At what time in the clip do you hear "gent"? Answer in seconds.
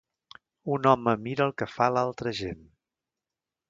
2.43-2.69